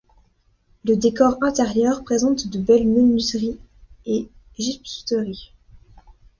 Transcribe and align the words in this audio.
Le 0.83 0.95
décor 0.97 1.37
intérieur 1.43 2.03
présente 2.03 2.47
de 2.47 2.57
belles 2.57 2.87
menuiseries 2.87 3.59
et 4.07 4.27
gypseries. 4.57 5.53